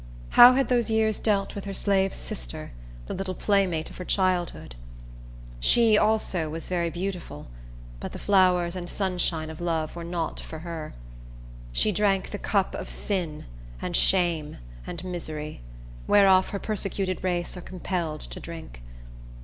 [0.31, 2.71] How had those years dealt with her slave sister,
[3.05, 4.73] the little playmate of her childhood?
[5.59, 7.49] She, also, was very beautiful;
[7.99, 10.95] but the flowers and sunshine of love were not for her.
[11.71, 13.45] She drank the cup of sin,
[13.79, 15.61] and shame, and misery,
[16.07, 18.81] whereof her persecuted race are compelled to drink.